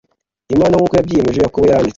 [0.55, 1.89] Imana nk uko wabyiyemeje Yakobo yaranditse